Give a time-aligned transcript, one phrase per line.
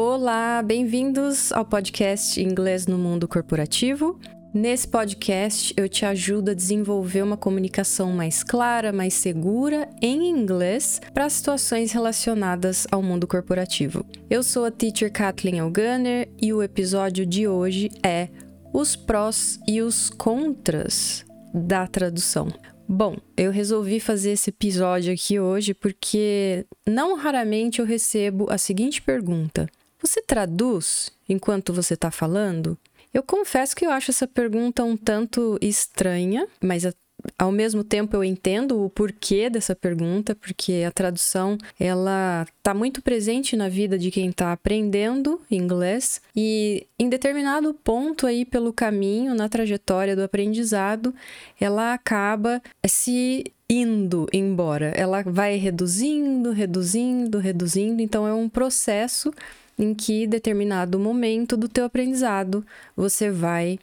[0.00, 4.16] Olá, bem-vindos ao podcast Inglês no Mundo Corporativo.
[4.54, 11.00] Nesse podcast, eu te ajudo a desenvolver uma comunicação mais clara, mais segura em inglês
[11.12, 14.06] para situações relacionadas ao mundo corporativo.
[14.30, 18.28] Eu sou a teacher Kathleen Elgunner e o episódio de hoje é
[18.72, 22.46] os prós e os contras da tradução.
[22.88, 29.02] Bom, eu resolvi fazer esse episódio aqui hoje porque não raramente eu recebo a seguinte
[29.02, 29.68] pergunta:
[30.00, 32.78] Você traduz enquanto você está falando?
[33.12, 36.84] Eu confesso que eu acho essa pergunta um tanto estranha, mas
[37.38, 43.02] ao mesmo tempo eu entendo o porquê dessa pergunta, porque a tradução ela está muito
[43.02, 49.34] presente na vida de quem está aprendendo inglês e em determinado ponto aí pelo caminho,
[49.34, 51.14] na trajetória do aprendizado,
[51.60, 54.92] ela acaba se indo embora.
[54.96, 59.32] Ela vai reduzindo, reduzindo, reduzindo, então é um processo
[59.78, 62.64] em que determinado momento do teu aprendizado
[62.96, 63.78] você vai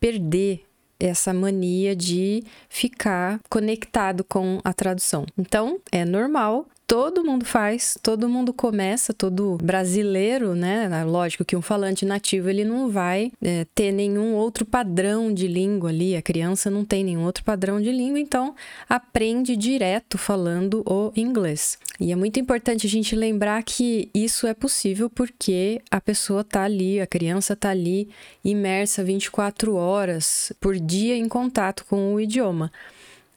[0.00, 0.64] perder
[0.98, 5.26] essa mania de ficar conectado com a tradução.
[5.36, 11.04] Então, é normal todo mundo faz, todo mundo começa, todo brasileiro, né?
[11.04, 15.90] Lógico que um falante nativo ele não vai é, ter nenhum outro padrão de língua
[15.90, 18.54] ali, a criança não tem nenhum outro padrão de língua, então
[18.88, 21.78] aprende direto falando o inglês.
[21.98, 26.62] E é muito importante a gente lembrar que isso é possível porque a pessoa tá
[26.62, 28.08] ali, a criança tá ali
[28.44, 32.70] imersa 24 horas por dia em contato com o idioma.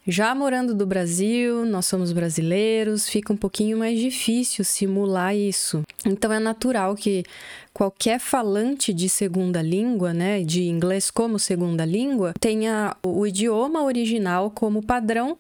[0.10, 5.84] Já morando do Brasil, nós somos brasileiros, fica um pouquinho mais difícil simular isso.
[6.06, 7.26] Então é natural que
[7.74, 14.50] qualquer falante de segunda língua, né, de inglês como segunda língua, tenha o idioma original
[14.50, 15.38] como padrão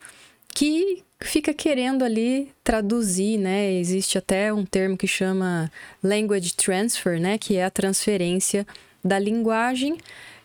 [0.53, 3.71] que fica querendo ali traduzir, né?
[3.71, 5.71] Existe até um termo que chama
[6.03, 8.67] language transfer, né, que é a transferência
[9.01, 9.95] da linguagem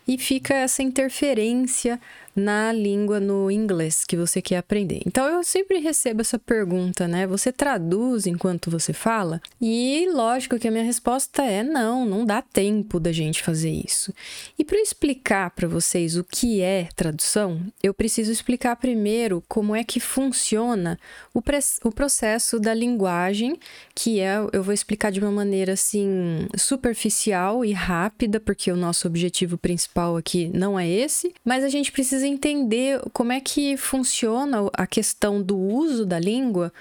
[0.07, 1.99] e fica essa interferência
[2.35, 5.01] na língua no inglês que você quer aprender.
[5.05, 7.27] Então eu sempre recebo essa pergunta, né?
[7.27, 9.41] Você traduz enquanto você fala?
[9.61, 14.13] E lógico que a minha resposta é não, não dá tempo da gente fazer isso.
[14.57, 19.83] E para explicar para vocês o que é tradução, eu preciso explicar primeiro como é
[19.83, 20.99] que funciona
[21.33, 21.41] o,
[21.83, 23.57] o processo da linguagem,
[23.93, 29.07] que é, eu vou explicar de uma maneira assim superficial e rápida, porque o nosso
[29.07, 33.75] objetivo principal aqui não é esse, mas a gente precisa precisa entender como é que
[33.75, 36.71] funciona a questão do uso da língua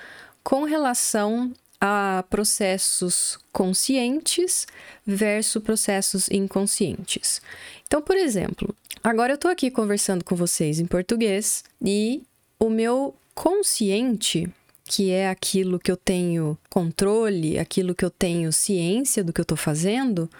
[0.43, 4.67] com relação a processos conscientes
[5.05, 7.43] versus processos inconscientes.
[7.87, 12.23] Então, por exemplo, agora eu estou aqui conversando com vocês em português e
[12.59, 14.49] o meu consciente,
[14.85, 19.45] que é aquilo que eu tenho controle, aquilo que eu tenho ciência do que eu
[19.45, 20.31] estou fazendo,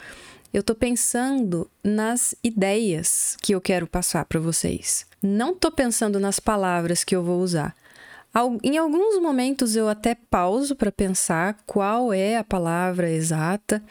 [0.53, 5.07] eu estou pensando nas ideias que eu quero passar para vocês.
[5.23, 7.75] Não estou pensando nas palavras que eu vou usar.
[8.63, 13.83] Em alguns momentos eu até pauso para pensar qual é a palavra exata.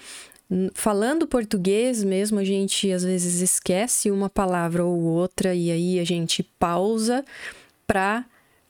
[0.74, 6.04] Falando português mesmo, a gente às vezes esquece uma palavra ou outra e aí a
[6.04, 7.24] gente pausa
[7.88, 8.26] para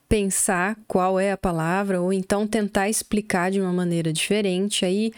[0.08, 4.84] pensar qual é a palavra ou então tentar explicar de uma maneira diferente.
[4.84, 5.10] Aí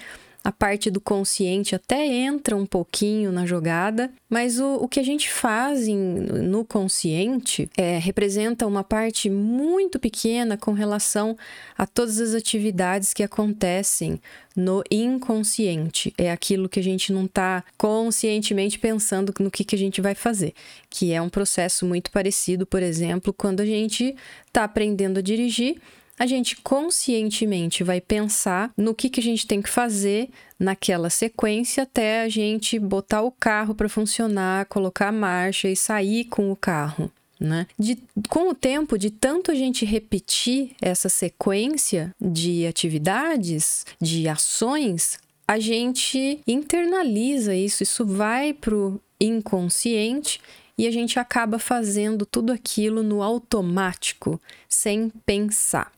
[0.44, 5.02] a parte do consciente até entra um pouquinho na jogada, mas o, o que a
[5.02, 11.34] gente faz em, no consciente é, representa uma parte muito pequena com relação
[11.78, 14.20] a todas as atividades que acontecem
[14.54, 16.12] no inconsciente.
[16.18, 20.14] É aquilo que a gente não está conscientemente pensando no que, que a gente vai
[20.14, 20.52] fazer,
[20.90, 24.14] que é um processo muito parecido, por exemplo, quando a gente
[24.46, 25.80] está aprendendo a dirigir
[26.18, 31.82] a gente conscientemente vai pensar no que, que a gente tem que fazer naquela sequência
[31.82, 36.56] até a gente botar o carro para funcionar, colocar a marcha e sair com o
[36.56, 37.10] carro.
[37.38, 37.66] Né?
[37.76, 37.98] De,
[38.28, 45.58] com o tempo, de tanto a gente repetir essa sequência de atividades, de ações, a
[45.58, 50.40] gente internaliza isso, isso vai para o inconsciente
[50.78, 55.92] e a gente acaba fazendo tudo aquilo no automático, sem pensar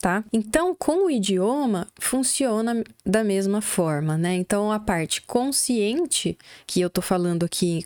[0.00, 0.24] tá?
[0.32, 4.34] Então, com o idioma, funciona da mesma forma, né?
[4.34, 7.84] Então, a parte consciente, que eu tô falando aqui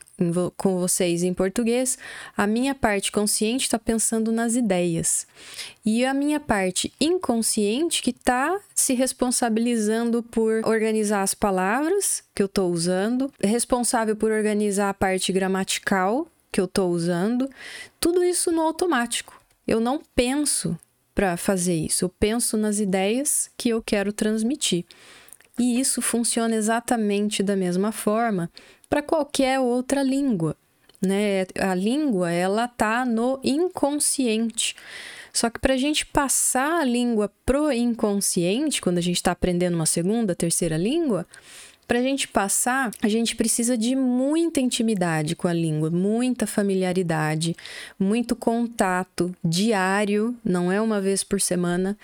[0.57, 1.99] com vocês em português,
[2.37, 5.27] a minha parte consciente está pensando nas ideias.
[5.85, 12.47] E a minha parte inconsciente que está se responsabilizando por organizar as palavras que eu
[12.47, 17.49] estou usando, responsável por organizar a parte gramatical que eu estou usando,
[17.99, 19.41] tudo isso no automático.
[19.67, 20.79] Eu não penso
[21.15, 22.05] para fazer isso.
[22.05, 24.85] Eu penso nas ideias que eu quero transmitir,
[25.59, 28.51] E isso funciona exatamente da mesma forma
[28.89, 30.57] para qualquer outra língua,
[31.01, 31.47] né?
[31.59, 34.75] A língua, ela tá no inconsciente.
[35.33, 39.75] Só que para a gente passar a língua pro inconsciente, quando a gente está aprendendo
[39.75, 41.27] uma segunda, terceira língua,
[41.93, 47.55] para a gente passar, a gente precisa de muita intimidade com a língua, muita familiaridade,
[47.99, 51.95] muito contato diário, não é uma vez por semana,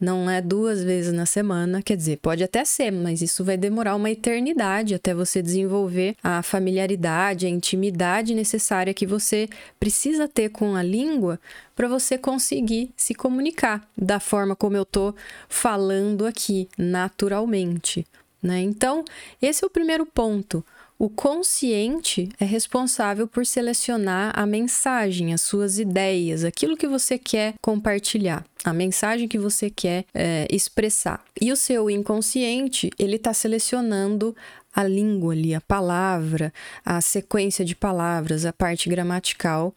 [0.00, 1.80] não é duas vezes na semana.
[1.80, 6.42] Quer dizer, pode até ser, mas isso vai demorar uma eternidade até você desenvolver a
[6.42, 11.38] familiaridade, a intimidade necessária que você precisa ter com a língua
[11.76, 15.14] para você conseguir se comunicar da forma como eu estou
[15.48, 18.04] falando aqui, naturalmente.
[18.46, 18.60] Né?
[18.60, 19.04] Então,
[19.42, 20.64] esse é o primeiro ponto.
[20.98, 27.54] O consciente é responsável por selecionar a mensagem, as suas ideias, aquilo que você quer
[27.60, 31.22] compartilhar, a mensagem que você quer é, expressar.
[31.38, 34.34] E o seu inconsciente, ele está selecionando
[34.74, 36.52] a língua ali, a palavra,
[36.82, 39.74] a sequência de palavras, a parte gramatical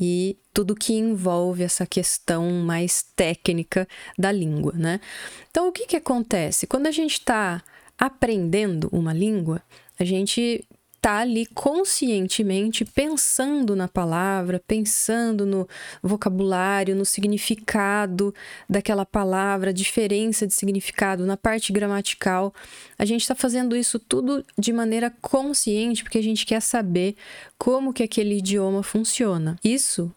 [0.00, 3.86] e tudo que envolve essa questão mais técnica
[4.18, 5.00] da língua, né?
[5.50, 6.66] Então, o que, que acontece?
[6.66, 7.62] Quando a gente está
[8.02, 9.62] aprendendo uma língua,
[9.96, 10.66] a gente
[11.00, 15.68] tá ali conscientemente pensando na palavra, pensando no
[16.02, 18.34] vocabulário, no significado
[18.68, 22.52] daquela palavra, diferença de significado na parte gramatical.
[22.98, 27.14] A gente está fazendo isso tudo de maneira consciente porque a gente quer saber
[27.56, 29.56] como que aquele idioma funciona.
[29.62, 30.12] Isso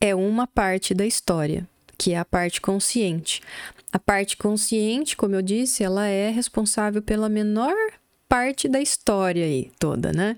[0.00, 3.40] é uma parte da história que é a parte consciente.
[3.92, 7.74] A parte consciente, como eu disse, ela é responsável pela menor
[8.28, 10.36] parte da história aí toda, né?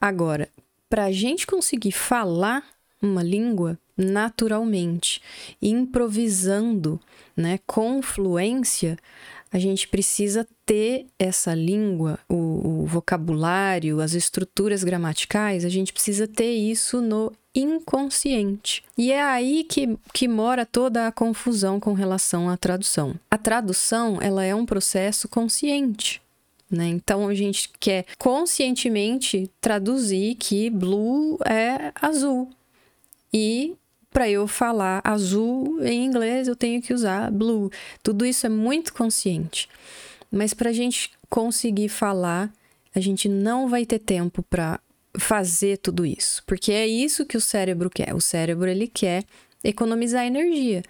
[0.00, 0.48] Agora,
[0.88, 2.64] para a gente conseguir falar
[3.02, 5.20] uma língua naturalmente,
[5.60, 6.98] improvisando,
[7.36, 8.96] né, com fluência,
[9.52, 16.26] a gente precisa ter essa língua, o, o, vocabulário, as estruturas gramaticais, a gente precisa
[16.26, 18.82] ter isso no inconsciente.
[18.96, 23.14] E é aí que, que mora toda a confusão com relação à tradução.
[23.30, 26.22] A tradução, ela é um processo consciente.
[26.70, 26.86] Né?
[26.88, 32.48] Então a gente quer conscientemente traduzir que blue é azul.
[33.32, 33.74] E
[34.12, 37.70] para eu falar azul em inglês, eu tenho que usar blue.
[38.02, 39.68] Tudo isso é muito consciente.
[40.30, 42.52] Mas para a gente conseguir falar,
[42.94, 44.80] a gente não vai ter tempo para
[45.18, 48.14] fazer tudo isso, porque é isso que o cérebro quer.
[48.14, 49.24] O cérebro ele quer
[49.62, 50.82] economizar energia.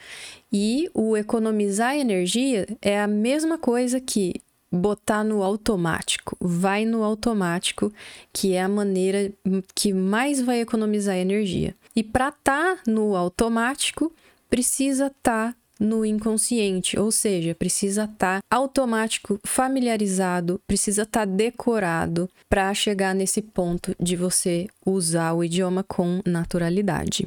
[0.52, 4.34] E o economizar energia é a mesma coisa que
[4.70, 6.36] botar no automático.
[6.40, 7.92] Vai no automático,
[8.32, 9.32] que é a maneira
[9.74, 11.74] que mais vai economizar energia.
[11.94, 14.12] E para estar tá no automático,
[14.48, 21.24] precisa estar tá no inconsciente, ou seja, precisa estar tá automático, familiarizado, precisa estar tá
[21.24, 27.26] decorado para chegar nesse ponto de você usar o idioma com naturalidade.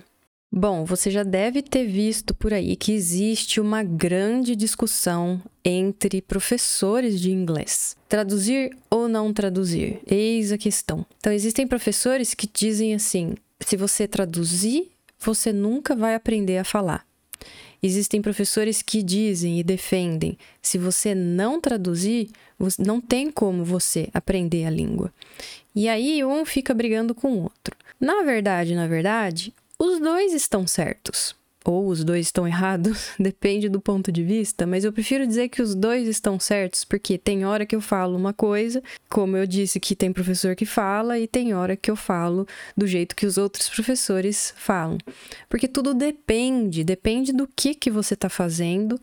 [0.56, 7.20] Bom, você já deve ter visto por aí que existe uma grande discussão entre professores
[7.20, 7.98] de inglês.
[8.08, 10.00] Traduzir ou não traduzir?
[10.06, 11.04] Eis a questão.
[11.18, 17.04] Então, existem professores que dizem assim: se você traduzir, você nunca vai aprender a falar.
[17.82, 22.30] Existem professores que dizem e defendem: se você não traduzir,
[22.80, 25.14] não tem como você aprender a língua.
[25.76, 27.76] E aí um fica brigando com o outro.
[28.00, 33.80] Na verdade, na verdade, os dois estão certos ou os dois estão errados, depende do
[33.80, 37.66] ponto de vista, mas eu prefiro dizer que os dois estão certos, porque tem hora
[37.66, 41.54] que eu falo uma coisa, como eu disse que tem professor que fala, e tem
[41.54, 44.98] hora que eu falo do jeito que os outros professores falam.
[45.50, 49.00] Porque tudo depende, depende do que, que você está fazendo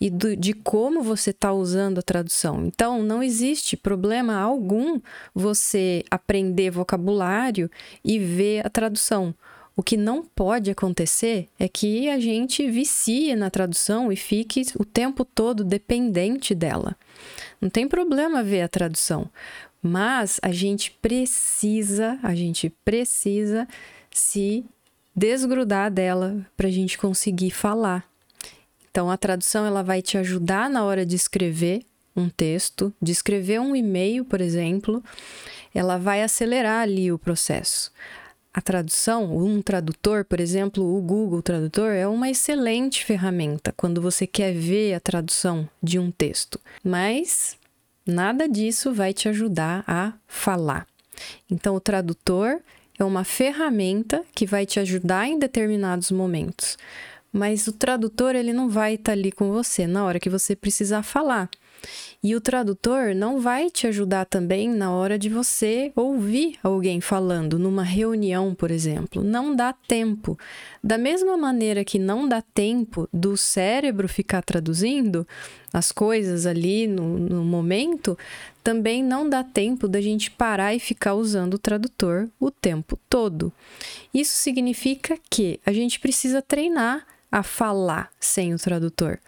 [0.00, 2.66] e do, de como você está usando a tradução.
[2.66, 5.00] Então, não existe problema algum
[5.34, 7.70] você aprender vocabulário
[8.04, 9.34] e ver a tradução.
[9.76, 14.84] O que não pode acontecer é que a gente vicie na tradução e fique o
[14.84, 16.96] tempo todo dependente dela.
[17.60, 19.28] Não tem problema ver a tradução,
[19.82, 23.66] mas a gente precisa, a gente precisa
[24.12, 24.64] se
[25.14, 28.08] desgrudar dela para a gente conseguir falar.
[28.88, 31.82] Então a tradução ela vai te ajudar na hora de escrever
[32.14, 35.02] um texto, de escrever um e-mail, por exemplo,
[35.74, 37.90] ela vai acelerar ali o processo
[38.54, 44.28] a tradução, um tradutor, por exemplo, o Google Tradutor, é uma excelente ferramenta quando você
[44.28, 47.56] quer ver a tradução de um texto, mas
[48.06, 50.86] nada disso vai te ajudar a falar.
[51.50, 52.60] Então, o tradutor
[52.96, 56.78] é uma ferramenta que vai te ajudar em determinados momentos,
[57.32, 60.54] mas o tradutor ele não vai estar tá ali com você na hora que você
[60.54, 61.50] precisar falar.
[62.24, 67.58] E o tradutor não vai te ajudar também na hora de você ouvir alguém falando
[67.58, 69.22] numa reunião, por exemplo.
[69.22, 70.38] Não dá tempo.
[70.82, 75.28] Da mesma maneira que não dá tempo do cérebro ficar traduzindo
[75.70, 78.16] as coisas ali no, no momento,
[78.62, 83.52] também não dá tempo da gente parar e ficar usando o tradutor o tempo todo.
[84.14, 89.18] Isso significa que a gente precisa treinar a falar sem o tradutor.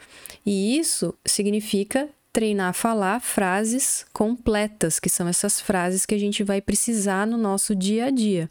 [0.46, 6.44] E isso significa treinar a falar frases completas, que são essas frases que a gente
[6.44, 8.50] vai precisar no nosso dia a dia.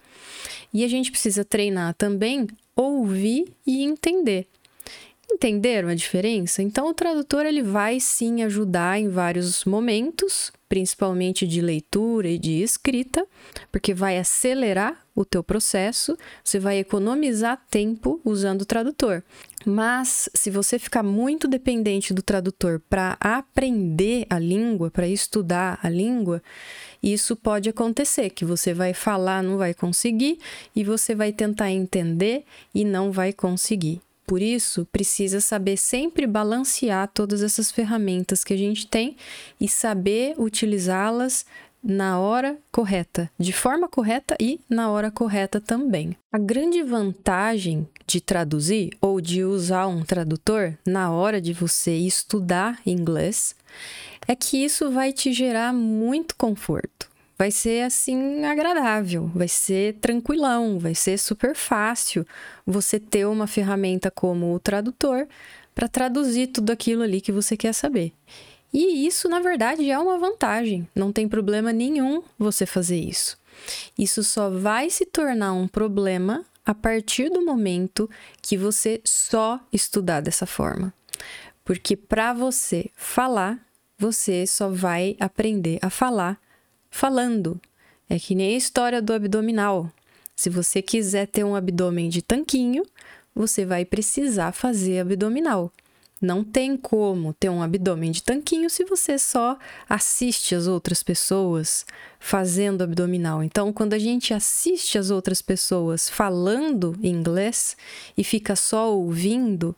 [0.74, 4.48] E a gente precisa treinar também ouvir e entender.
[5.32, 6.64] Entenderam a diferença?
[6.64, 12.62] Então o tradutor ele vai sim ajudar em vários momentos, principalmente de leitura e de
[12.62, 13.26] escrita,
[13.72, 19.24] porque vai acelerar o teu processo, você vai economizar tempo usando o tradutor.
[19.66, 25.88] Mas se você ficar muito dependente do tradutor para aprender a língua, para estudar a
[25.88, 26.44] língua,
[27.02, 30.40] isso pode acontecer que você vai falar, não vai conseguir
[30.76, 34.02] e você vai tentar entender e não vai conseguir.
[34.26, 39.16] Por isso, precisa saber sempre balancear todas essas ferramentas que a gente tem
[39.62, 41.46] e saber utilizá-las
[41.84, 46.16] na hora correta, de forma correta e na hora correta também.
[46.34, 52.82] A grande vantagem de traduzir ou de usar um tradutor na hora de você estudar
[52.86, 53.56] inglês
[54.28, 57.15] é que isso vai te gerar muito conforto.
[57.38, 62.26] Vai ser assim agradável, vai ser tranquilão, vai ser super fácil
[62.66, 65.28] você ter uma ferramenta como o tradutor
[65.74, 68.14] para traduzir tudo aquilo ali que você quer saber.
[68.74, 70.88] E isso, na verdade, é uma vantagem.
[70.96, 73.38] Não tem problema nenhum você fazer isso.
[73.98, 78.10] Isso só vai se tornar um problema a partir do momento
[78.42, 80.94] que você só estudar dessa forma.
[81.64, 83.60] Porque para você falar,
[83.98, 86.40] você só vai aprender a falar
[86.96, 87.60] falando.
[88.10, 89.92] É que nem a história do abdominal.
[90.36, 92.84] Se você quiser ter um abdômen de tanquinho,
[93.34, 95.72] você vai precisar fazer abdominal.
[96.22, 99.58] Não tem como ter um abdômen de tanquinho se você só
[99.90, 101.86] assiste as outras pessoas
[102.18, 103.44] fazendo abdominal.
[103.44, 107.76] Então, quando a gente assiste as outras pessoas falando inglês
[108.18, 109.76] e fica só ouvindo,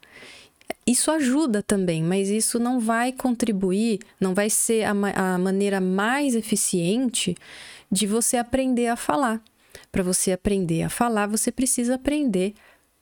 [0.85, 5.81] isso ajuda também, mas isso não vai contribuir, não vai ser a, ma a maneira
[5.81, 7.35] mais eficiente
[7.91, 9.41] de você aprender a falar.
[9.91, 12.53] Para você aprender a falar, você precisa aprender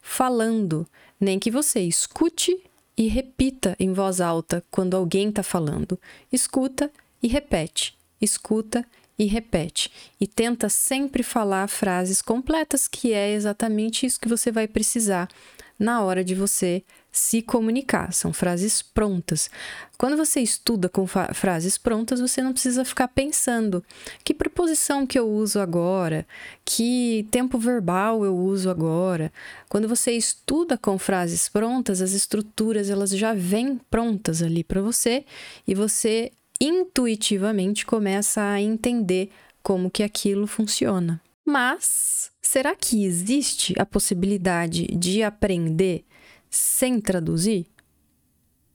[0.01, 0.87] falando.
[1.19, 2.59] Nem que você escute
[2.97, 5.99] e repita em voz alta quando alguém está falando.
[6.31, 6.91] Escuta
[7.21, 7.95] e repete.
[8.21, 8.85] Escuta
[9.17, 9.91] e repete.
[10.19, 15.29] E tenta sempre falar frases completas, que é exatamente isso que você vai precisar
[15.77, 16.83] na hora de você
[17.15, 18.11] se comunicar.
[18.11, 19.49] São frases prontas.
[19.97, 23.81] Quando você estuda com frases prontas, você não precisa ficar pensando
[24.21, 26.27] que preposição que eu uso agora,
[26.65, 29.31] que tempo verbal eu uso agora.
[29.69, 35.23] Quando você estuda com frases prontas, as estruturas elas já vêm prontas ali para você
[35.65, 39.29] e você intuitivamente começa a entender
[39.63, 41.21] como que aquilo funciona.
[41.45, 46.03] Mas será que existe a possibilidade de aprender
[46.49, 47.67] sem traduzir?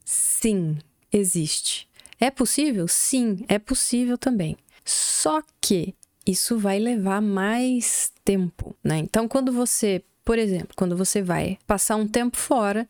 [0.04, 0.78] Sim,
[1.12, 1.88] existe.
[2.18, 2.86] É possível?
[2.88, 4.56] Sim, é possível também.
[4.84, 5.94] Só que
[6.26, 8.98] isso vai levar mais tempo, né?
[8.98, 12.88] Então, quando você, por exemplo, quando você vai passar um tempo fora,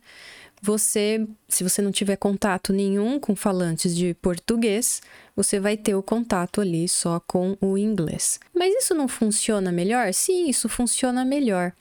[0.63, 5.01] você, se você não tiver contato nenhum com falantes de português,
[5.35, 8.39] você vai ter o contato ali só com o inglês.
[8.55, 10.13] Mas isso não funciona melhor?
[10.13, 11.73] Sim, isso funciona melhor.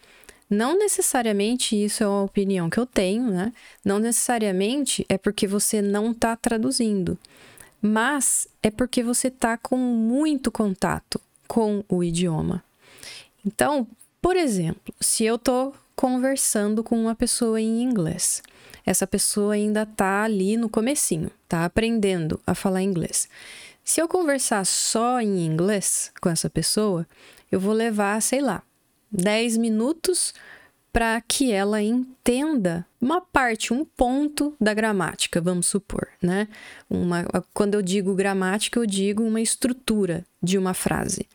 [0.50, 3.54] Não necessariamente isso é uma opinião que eu tenho, né?
[3.86, 7.18] Não necessariamente é porque você não está traduzindo,
[7.82, 12.64] mas é porque você está com muito contato com o idioma.
[13.46, 13.88] Então,
[14.22, 18.42] por exemplo, se eu estou conversando com uma pessoa em inglês,
[18.86, 23.30] essa pessoa ainda está ali no comecinho, está aprendendo a falar inglês.
[23.84, 27.08] Se eu conversar só em inglês com essa pessoa,
[27.52, 28.62] eu vou levar, sei lá,
[29.12, 30.34] 10 minutos
[30.92, 36.48] para que ela entenda uma parte, um ponto da gramática, vamos supor, né?
[36.90, 41.28] Uma, quando eu digo gramática, eu digo uma estrutura de uma frase.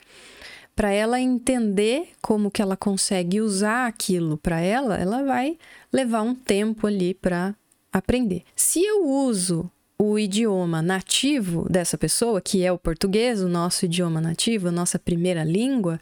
[0.74, 5.56] Para ela entender como que ela consegue usar aquilo para ela, ela vai
[5.92, 7.54] levar um tempo ali para
[7.92, 8.42] aprender.
[8.56, 14.20] Se eu uso o idioma nativo dessa pessoa, que é o português, o nosso idioma
[14.20, 16.00] nativo, a nossa primeira língua,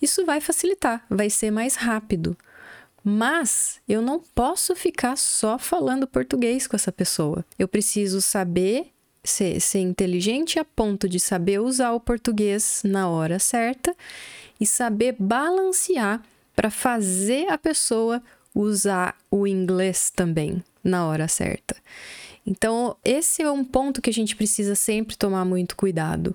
[0.00, 2.36] isso vai facilitar, vai ser mais rápido.
[3.02, 7.44] Mas eu não posso ficar só falando português com essa pessoa.
[7.58, 8.88] Eu preciso saber
[9.22, 13.94] ser, ser inteligente a ponto de saber usar o português na hora certa
[14.60, 16.22] e saber balancear
[16.54, 18.22] para fazer a pessoa
[18.54, 21.76] usar o inglês também na hora certa.
[22.46, 26.34] Então, esse é um ponto que a gente precisa sempre tomar muito cuidado.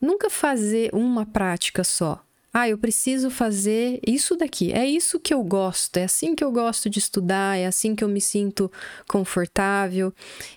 [0.00, 2.24] Nunca fazer uma prática só.
[2.52, 4.72] Ah, eu preciso fazer isso daqui.
[4.72, 8.02] É isso que eu gosto, é assim que eu gosto de estudar, é assim que
[8.02, 8.70] eu me sinto
[9.06, 10.12] confortável.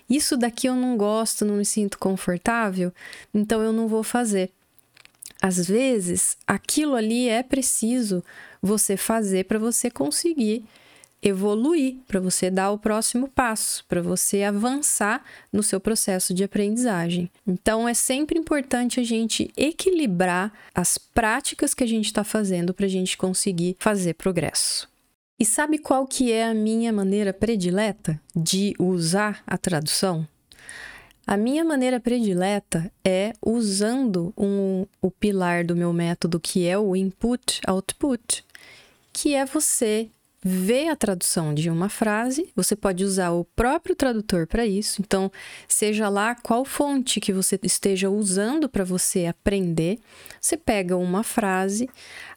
[0.08, 2.92] Isso daqui eu não gosto, não me sinto confortável,
[3.34, 4.50] então eu não vou fazer.
[5.40, 8.24] Às vezes, aquilo ali é preciso
[8.62, 10.64] você fazer para você conseguir
[11.22, 17.30] evoluir, para você dar o próximo passo, para você avançar no seu processo de aprendizagem.
[17.46, 22.86] Então é sempre importante a gente equilibrar as práticas que a gente está fazendo para
[22.86, 24.90] a gente conseguir fazer progresso.
[25.38, 30.26] E sabe qual que é a minha maneira predileta de usar a tradução?
[31.26, 36.96] A minha maneira predileta é usando um, o pilar do meu método, que é o
[36.96, 38.44] input-output,
[39.12, 40.10] que é você
[40.44, 45.00] ver a tradução de uma frase, você pode usar o próprio tradutor para isso.
[45.00, 45.30] Então,
[45.68, 50.00] seja lá qual fonte que você esteja usando para você aprender,
[50.40, 51.88] você pega uma frase,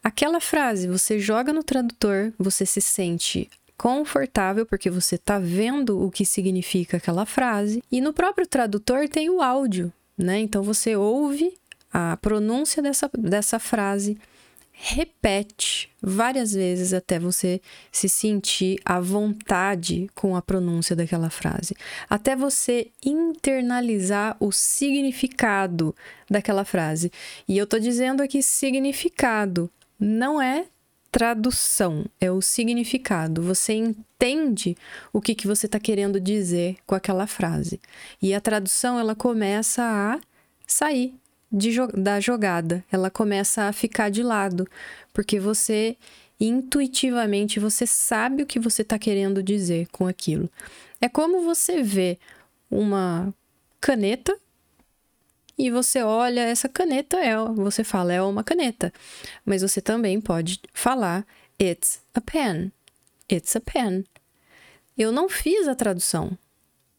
[0.03, 6.11] aquela frase você joga no tradutor, você se sente confortável porque você está vendo o
[6.11, 10.39] que significa aquela frase, e no próprio tradutor tem o áudio, né?
[10.39, 11.57] Então você ouve
[11.91, 14.17] a pronúncia dessa, dessa frase
[14.77, 21.75] repete várias vezes até você se sentir à vontade com a pronúncia daquela frase,
[22.09, 25.95] até você internalizar o significado
[26.29, 27.11] daquela frase.
[27.47, 30.65] E eu tô dizendo aqui significado, não é
[31.09, 33.41] tradução, é o significado.
[33.41, 34.75] Você entende
[35.13, 37.79] o que, que você está querendo dizer com aquela frase.
[38.21, 40.19] E a tradução ela começa a
[40.67, 41.15] sair
[41.55, 44.67] de, da jogada, ela começa a ficar de lado,
[45.13, 45.95] porque você
[46.37, 50.49] intuitivamente você sabe o que você está querendo dizer com aquilo.
[50.99, 52.19] É como você vê
[52.69, 53.33] uma
[53.79, 54.37] caneta
[55.57, 58.91] e você olha essa caneta é, você fala é uma caneta,
[59.45, 61.25] mas você também pode falar
[61.61, 62.73] it's a pen.
[63.31, 64.03] It's a pen.
[64.97, 66.37] Eu não fiz a tradução.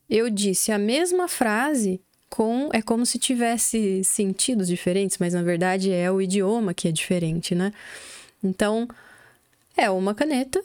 [0.09, 5.93] Eu disse a mesma frase com é como se tivesse sentidos diferentes, mas na verdade
[5.93, 7.73] é o idioma que é diferente, né?
[8.43, 8.89] Então,
[9.77, 10.62] é uma caneta.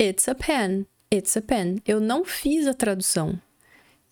[0.00, 0.86] It's a pen.
[1.12, 1.82] It's a pen.
[1.86, 3.40] Eu não fiz a tradução.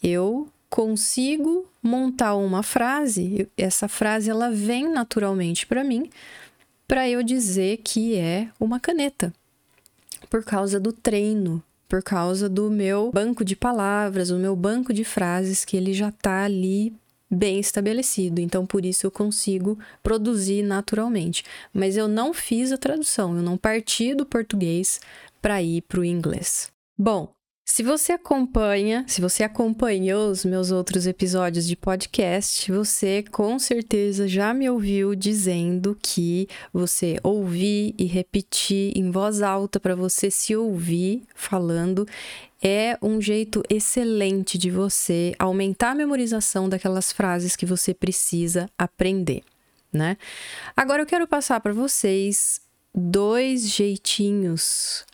[0.02, 6.10] Eu consigo montar uma frase, essa frase ela vem naturalmente para mim,
[6.86, 9.32] para eu dizer que é uma caneta.
[10.28, 15.04] Por causa do treino, por causa do meu banco de palavras, o meu banco de
[15.04, 16.92] frases que ele já está ali
[17.30, 18.40] bem estabelecido.
[18.40, 21.44] Então, por isso eu consigo produzir naturalmente.
[21.72, 25.00] Mas eu não fiz a tradução, eu não parti do português
[25.42, 26.70] para ir para o inglês.
[26.98, 27.35] Bom,
[27.68, 34.28] se você acompanha, se você acompanhou os meus outros episódios de podcast, você com certeza
[34.28, 40.54] já me ouviu dizendo que você ouvir e repetir em voz alta para você se
[40.54, 42.06] ouvir falando
[42.62, 49.42] é um jeito excelente de você aumentar a memorização daquelas frases que você precisa aprender,
[49.92, 50.16] né?
[50.76, 52.60] Agora eu quero passar para vocês
[52.94, 55.04] dois jeitinhos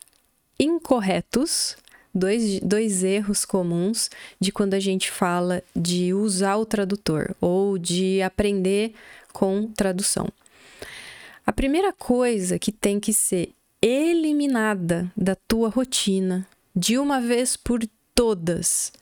[0.61, 1.77] incorretos
[2.14, 8.20] dois, dois erros comuns de quando a gente fala de usar o tradutor ou de
[8.22, 8.92] aprender
[9.33, 10.29] com tradução.
[11.46, 17.81] A primeira coisa que tem que ser eliminada da tua rotina de uma vez por
[18.14, 18.92] todas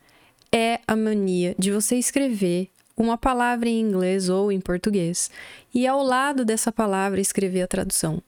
[0.51, 5.31] é a mania de você escrever uma palavra em inglês ou em português
[5.73, 8.23] e ao lado dessa palavra escrever a tradução.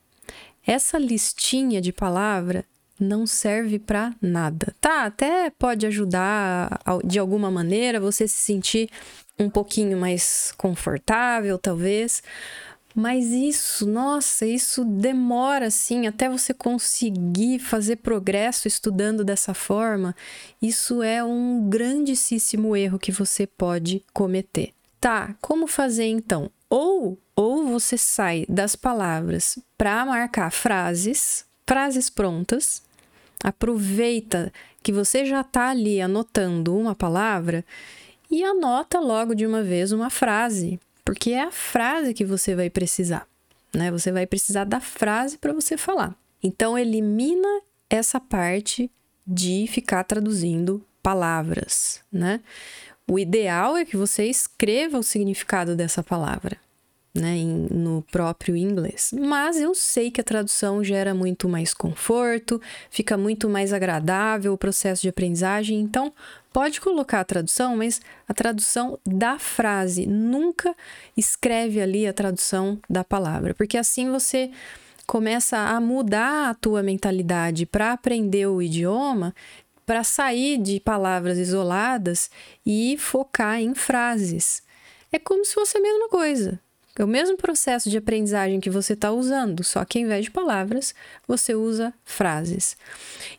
[0.65, 2.65] Essa listinha de palavra
[2.99, 4.73] não serve para nada.
[4.79, 8.89] Tá, até pode ajudar de alguma maneira você se sentir
[9.39, 12.21] um pouquinho mais confortável, talvez.
[12.95, 20.15] Mas isso, nossa, isso demora assim até você conseguir fazer progresso estudando dessa forma.
[20.61, 24.73] Isso é um grandíssimo erro que você pode cometer.
[25.01, 26.49] Tá, como fazer então?
[26.69, 32.82] Ou ou você sai das palavras para marcar frases frases prontas.
[33.43, 37.65] Aproveita que você já está ali anotando uma palavra
[38.31, 42.69] e anota logo de uma vez uma frase, porque é a frase que você vai
[42.69, 43.27] precisar,
[43.75, 43.91] né?
[43.91, 46.15] Você vai precisar da frase para você falar.
[46.41, 48.89] Então elimina essa parte
[49.27, 52.39] de ficar traduzindo palavras, né?
[53.05, 56.57] O ideal é que você escreva o significado dessa palavra
[57.13, 57.35] né,
[57.69, 59.11] no próprio inglês.
[59.13, 64.57] Mas eu sei que a tradução gera muito mais conforto, fica muito mais agradável o
[64.57, 66.11] processo de aprendizagem, então
[66.51, 70.07] pode colocar a tradução, mas a tradução da frase.
[70.07, 70.75] Nunca
[71.15, 74.49] escreve ali a tradução da palavra, porque assim você
[75.05, 79.35] começa a mudar a tua mentalidade para aprender o idioma,
[79.85, 82.31] para sair de palavras isoladas
[82.65, 84.63] e focar em frases.
[85.11, 86.59] É como se fosse a mesma coisa.
[86.97, 90.31] É o mesmo processo de aprendizagem que você está usando, só que em vez de
[90.31, 90.93] palavras,
[91.27, 92.77] você usa frases.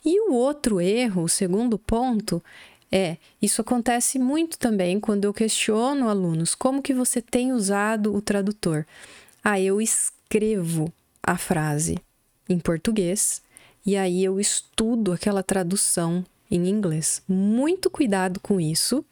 [0.04, 2.42] E o outro erro, o segundo ponto,
[2.90, 8.20] é, isso acontece muito também quando eu questiono alunos como que você tem usado o
[8.20, 8.84] tradutor.
[9.42, 11.98] Ah, eu escrevo a frase
[12.48, 13.42] em português
[13.86, 17.22] e aí eu estudo aquela tradução em inglês.
[17.28, 19.04] Muito cuidado com isso,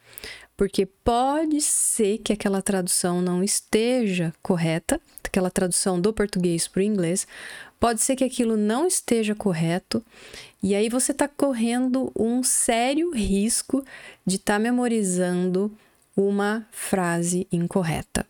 [0.56, 6.82] porque pode ser que aquela tradução não esteja correta, aquela tradução do português para o
[6.82, 7.26] inglês,
[7.80, 10.04] pode ser que aquilo não esteja correto,
[10.62, 13.84] e aí você está correndo um sério risco
[14.24, 15.72] de estar tá memorizando
[16.16, 18.26] uma frase incorreta.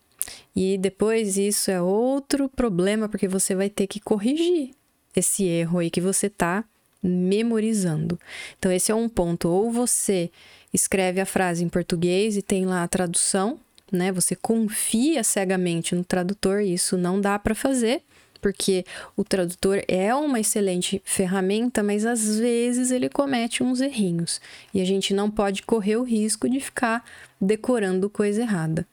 [0.55, 4.71] E depois isso é outro problema, porque você vai ter que corrigir
[5.15, 6.65] esse erro aí que você está
[7.03, 8.19] memorizando.
[8.59, 9.49] Então, esse é um ponto.
[9.49, 10.31] Ou você
[10.73, 13.59] escreve a frase em português e tem lá a tradução,
[13.91, 14.11] né?
[14.13, 18.03] Você confia cegamente no tradutor, e isso não dá para fazer,
[18.43, 18.85] porque
[19.17, 24.41] o tradutor é uma excelente ferramenta, mas às vezes ele comete uns errinhos
[24.75, 27.05] e a gente não pode correr o risco de ficar
[27.41, 28.87] decorando coisa errada.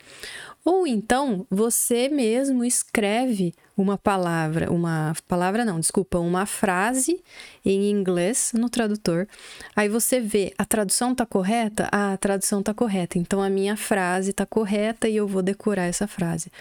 [0.64, 7.24] Ou então você mesmo escreve uma palavra, uma palavra não, desculpa, uma frase
[7.66, 9.28] em inglês no tradutor.
[9.76, 11.88] Aí você vê, a tradução tá correta?
[11.92, 13.18] Ah, a tradução tá correta.
[13.18, 16.52] Então a minha frase tá correta e eu vou decorar essa frase.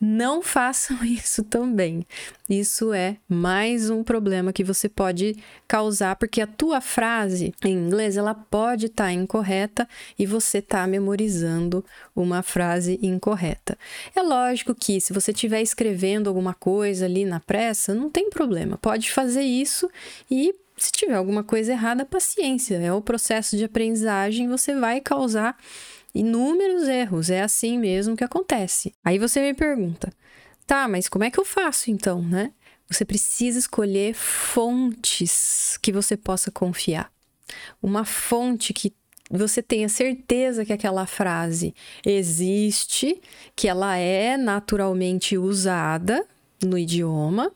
[0.00, 2.06] Não façam isso também.
[2.48, 5.36] Isso é mais um problema que você pode
[5.66, 9.88] causar porque a tua frase em inglês ela pode estar tá incorreta
[10.18, 13.78] e você tá memorizando uma frase incorreta.
[14.14, 18.76] É lógico que se você estiver escrevendo alguma coisa ali na pressa, não tem problema.
[18.76, 19.90] Pode fazer isso
[20.30, 22.76] e se tiver alguma coisa errada, paciência.
[22.76, 25.56] É o processo de aprendizagem, você vai causar
[26.14, 27.30] inúmeros erros.
[27.30, 28.92] É assim mesmo que acontece.
[29.04, 30.12] Aí você me pergunta:
[30.66, 32.52] "Tá, mas como é que eu faço então, né?"
[32.88, 37.10] Você precisa escolher fontes que você possa confiar.
[37.82, 38.92] Uma fonte que
[39.30, 43.20] você tenha certeza que aquela frase existe,
[43.56, 46.26] que ela é naturalmente usada
[46.62, 47.52] no idioma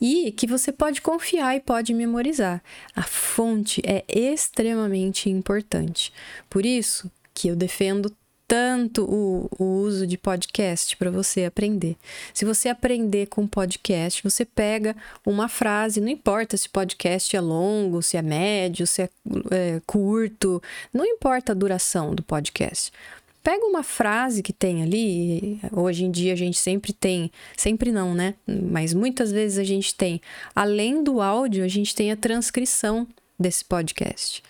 [0.00, 2.62] e que você pode confiar e pode memorizar.
[2.94, 6.12] A fonte é extremamente importante.
[6.48, 8.12] Por isso que eu defendo
[8.48, 11.98] tanto o, o uso de podcast para você aprender.
[12.32, 18.02] Se você aprender com podcast, você pega uma frase, não importa se podcast é longo,
[18.02, 19.10] se é médio, se é,
[19.50, 20.62] é curto,
[20.94, 22.90] não importa a duração do podcast
[23.42, 28.14] pega uma frase que tem ali, hoje em dia a gente sempre tem, sempre não,
[28.14, 28.34] né?
[28.46, 30.20] Mas muitas vezes a gente tem,
[30.54, 33.06] além do áudio, a gente tem a transcrição
[33.38, 34.42] desse podcast.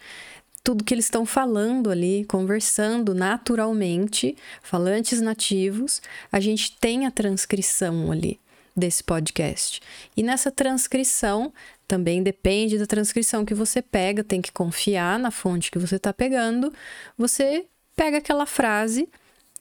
[0.65, 8.11] Tudo que eles estão falando ali, conversando naturalmente, falantes nativos, a gente tem a transcrição
[8.13, 8.39] ali
[8.77, 9.81] desse podcast.
[10.17, 11.53] E nessa transcrição,
[11.87, 16.13] também depende da transcrição que você pega, tem que confiar na fonte que você está
[16.13, 16.73] pegando.
[17.17, 17.67] Você
[17.99, 19.09] pega aquela frase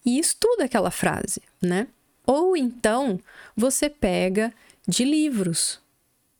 [0.05, 1.87] e estuda aquela frase, né?
[2.23, 3.19] Ou então
[3.55, 4.53] você pega
[4.87, 5.79] de livros.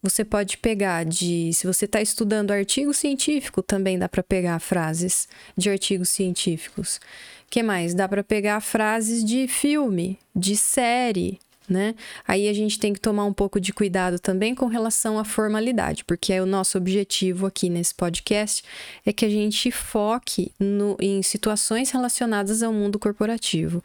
[0.03, 1.51] Você pode pegar de.
[1.53, 7.01] Se você está estudando artigo científico, também dá para pegar frases de artigos científicos.
[7.49, 7.95] que mais?
[7.95, 11.95] Dá para pegar frases de filme, de série, né?
[12.27, 16.03] Aí a gente tem que tomar um pouco de cuidado também com relação à formalidade,
[16.05, 18.63] porque é o nosso objetivo aqui nesse podcast
[19.05, 23.81] é que a gente foque no, em situações relacionadas ao mundo corporativo.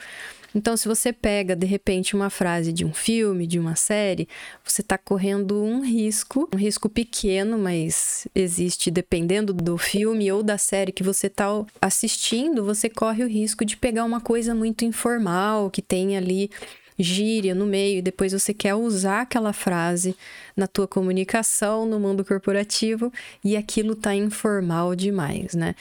[0.54, 4.28] Então, se você pega de repente uma frase de um filme, de uma série,
[4.62, 10.58] você está correndo um risco, um risco pequeno, mas existe dependendo do filme ou da
[10.58, 11.46] série que você está
[11.80, 16.50] assistindo, você corre o risco de pegar uma coisa muito informal, que tem ali
[16.98, 20.16] gíria no meio e depois você quer usar aquela frase
[20.56, 23.12] na tua comunicação no mundo corporativo
[23.44, 25.74] e aquilo tá informal demais, né?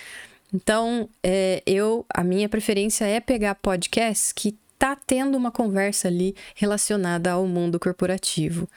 [0.54, 6.36] Então, é, eu a minha preferência é pegar podcasts que tá tendo uma conversa ali
[6.56, 8.68] relacionada ao mundo corporativo.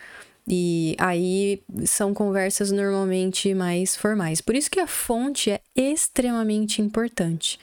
[0.46, 4.40] E aí são conversas normalmente mais formais.
[4.40, 7.58] Por isso que a fonte é extremamente importante.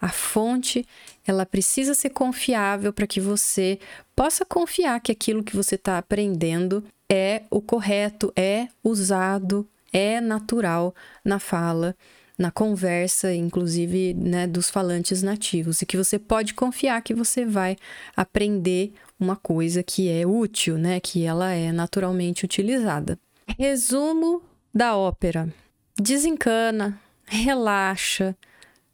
[0.00, 0.86] A fonte,
[1.30, 3.78] ela precisa ser confiável para que você
[4.16, 10.94] possa confiar que aquilo que você está aprendendo é o correto, é usado, é natural
[11.24, 11.94] na fala,
[12.38, 17.76] na conversa, inclusive, né, dos falantes nativos, e que você pode confiar que você vai
[18.16, 23.18] aprender uma coisa que é útil, né, que ela é naturalmente utilizada.
[23.58, 25.52] Resumo da ópera:
[25.98, 28.36] desencana, relaxa,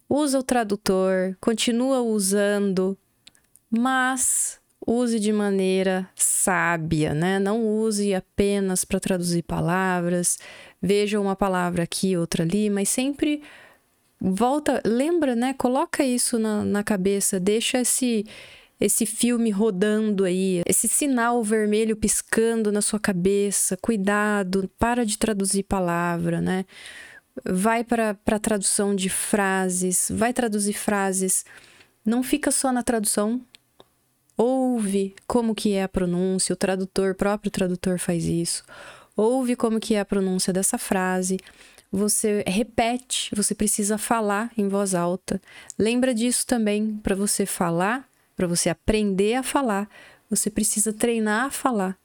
[0.08, 2.96] usa o tradutor, continua usando,
[3.70, 7.38] mas use de maneira sábia, né?
[7.38, 10.38] Não use apenas para traduzir palavras,
[10.80, 13.42] veja uma palavra aqui, outra ali, mas sempre
[14.20, 15.54] volta, lembra, né?
[15.54, 18.24] Coloca isso na, na cabeça, deixa esse
[18.80, 23.76] esse filme rodando aí, esse sinal vermelho piscando na sua cabeça.
[23.80, 26.64] Cuidado, para de traduzir palavra, né?
[27.44, 31.44] Vai para a tradução de frases, vai traduzir frases.
[32.04, 33.40] Não fica só na tradução.
[34.36, 38.64] Ouve como que é a pronúncia, o tradutor, o próprio tradutor faz isso.
[39.16, 41.38] Ouve como que é a pronúncia dessa frase.
[41.90, 45.40] Você repete, você precisa falar em voz alta.
[45.78, 49.88] Lembra disso também para você falar para você aprender a falar,
[50.28, 51.96] você precisa treinar a falar.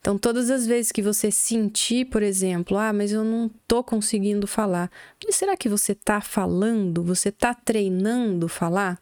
[0.00, 4.46] Então, todas as vezes que você sentir, por exemplo, ah, mas eu não tô conseguindo
[4.46, 4.90] falar,
[5.22, 7.02] mas será que você tá falando?
[7.02, 8.98] Você tá treinando falar?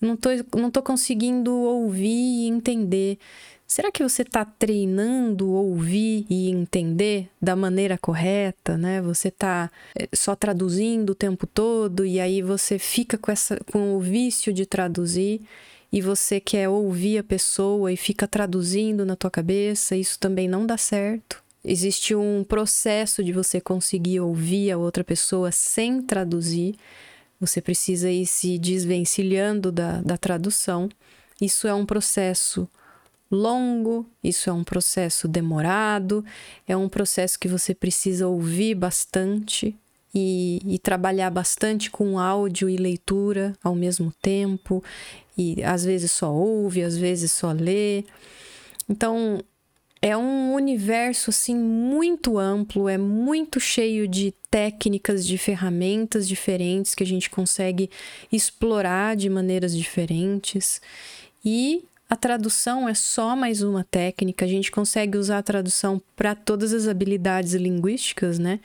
[0.00, 3.18] Não tô, não tô conseguindo ouvir e entender.
[3.64, 9.00] Será que você está treinando ouvir e entender da maneira correta, né?
[9.00, 13.96] Você está eh, só traduzindo o tempo todo e aí você fica com essa com
[13.96, 15.40] o vício de traduzir
[15.92, 20.64] e você quer ouvir a pessoa e fica traduzindo na tua cabeça, isso também não
[20.64, 21.42] dá certo.
[21.64, 26.74] Existe um processo de você conseguir ouvir a outra pessoa sem traduzir.
[27.38, 30.88] Você precisa ir se desvencilhando da, da tradução.
[31.40, 32.68] Isso é um processo
[33.30, 36.24] longo, isso é um processo demorado,
[36.66, 39.76] é um processo que você precisa ouvir bastante
[40.14, 44.84] e, e, trabalhar bastante com áudio e leitura ao mesmo tempo,
[45.36, 48.04] e às vezes só ouve, às vezes só lê.
[48.88, 49.42] Então,
[50.00, 57.04] é um universo assim muito amplo, é muito cheio de técnicas, de ferramentas diferentes que
[57.04, 57.88] a gente consegue
[58.30, 60.82] explorar de maneiras diferentes.
[61.44, 66.34] E a tradução é só mais uma técnica, a gente consegue usar a tradução para
[66.34, 68.58] todas as habilidades linguísticas, né?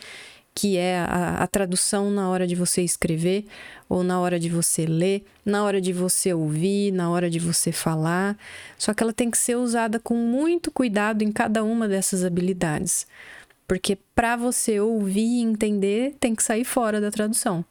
[0.59, 3.45] Que é a, a, tradução na hora de você escrever,
[3.87, 7.71] ou na hora de você ler, na hora de você ouvir, na hora de você
[7.71, 8.35] falar.
[8.75, 13.05] Só que ela tem que ser usada com muito cuidado em cada uma dessas habilidades.
[13.67, 17.63] Porque para você ouvir e entender, tem que sair fora da tradução.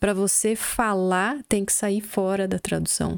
[0.00, 3.14] Para você falar, tem que sair fora da tradução.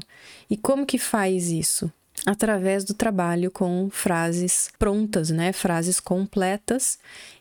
[0.47, 1.91] E como que faz isso?
[2.25, 5.51] Através do trabalho com frases prontas, né?
[5.51, 6.97] Frases completas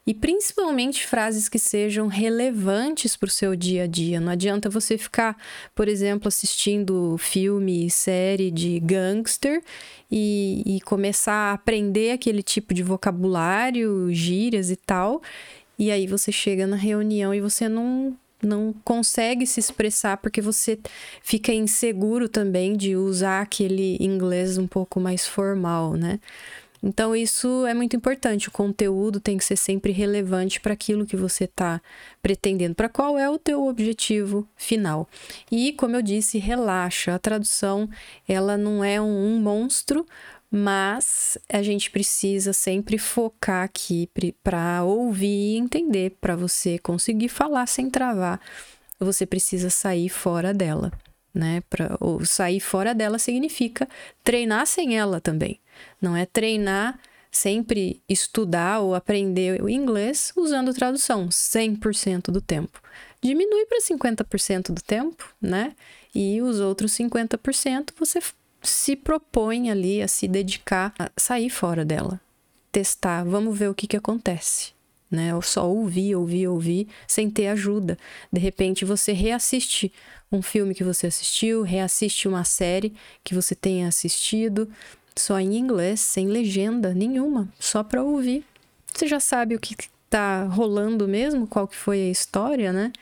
[0.07, 4.21] e principalmente frases que sejam relevantes para o seu dia a dia.
[4.21, 5.37] Não adianta você ficar,
[5.75, 9.63] por exemplo, assistindo filme, série de gangster
[10.11, 15.23] e, e começar a aprender aquele tipo de vocabulário, gírias e tal.
[15.79, 20.79] E aí você chega na reunião e você não não consegue se expressar porque você
[21.23, 26.21] fica inseguro também de usar aquele inglês um pouco mais formal, né?
[26.87, 28.49] Então, isso é muito importante.
[28.49, 31.81] O conteúdo tem que ser sempre relevante para aquilo que você está
[32.23, 35.09] pretendendo, para qual é o teu objetivo final.
[35.51, 37.15] E, como eu disse, relaxa.
[37.15, 37.89] A tradução,
[38.29, 40.05] ela não é um, um monstro,
[40.57, 44.09] mas a gente precisa sempre focar aqui
[44.41, 48.41] para ouvir e entender, para você conseguir falar sem travar.
[49.01, 50.93] Você precisa sair fora dela,
[51.35, 51.61] né?
[51.69, 53.89] Pra, ou sair fora dela significa
[54.23, 55.59] treinar sem ela também.
[56.01, 57.01] Não é treinar
[57.33, 62.81] sempre estudar ou aprender o inglês usando tradução 100% do tempo.
[63.21, 65.73] Diminui para 50% do tempo, né?
[66.15, 68.21] E os outros 50% você
[68.65, 72.21] se propõe ali a se dedicar a sair fora dela,
[72.73, 74.73] testar, vamos ver o que, que acontece.
[75.11, 75.35] Né?
[75.35, 77.97] Ou só ouvir, ouvir, ouvir, sem ter ajuda.
[78.33, 79.93] De repente você reassiste
[80.33, 84.69] um filme que você assistiu, reassiste uma série que você tenha assistido,
[85.17, 88.45] só em inglês, sem legenda nenhuma, só para ouvir.
[88.93, 92.93] Você já sabe o que está rolando mesmo, qual que foi a história, né?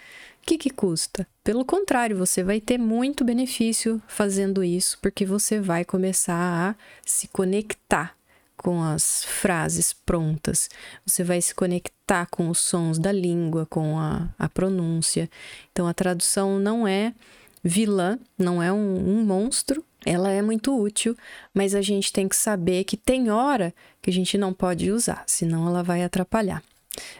[0.42, 1.24] O que, que custa?
[1.44, 6.74] Pelo contrário, você vai ter muito benefício fazendo isso, porque você vai começar a
[7.07, 8.16] se conectar
[8.57, 10.68] com as frases prontas,
[11.07, 15.31] você vai se conectar com os sons da língua, com a, a pronúncia.
[15.70, 17.14] Então, a tradução não é
[17.62, 19.85] vilã, não é um, um monstro.
[20.05, 21.16] Ela é muito útil,
[21.55, 25.22] mas a gente tem que saber que tem hora que a gente não pode usar,
[25.28, 26.64] senão ela vai atrapalhar.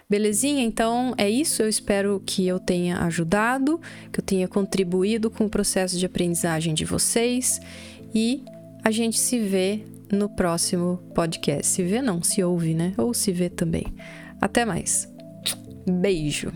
[0.09, 0.63] Belezinha?
[0.63, 1.63] Então é isso.
[1.63, 3.81] Eu espero que eu tenha ajudado,
[4.13, 7.61] que eu tenha contribuído com o processo de aprendizagem de vocês
[8.15, 8.43] e
[8.85, 9.81] a gente se vê
[10.11, 11.67] no próximo podcast.
[11.67, 12.93] Se vê, não, se ouve, né?
[12.99, 13.87] Ou se vê também.
[14.41, 15.09] Até mais.
[15.89, 16.53] Beijo.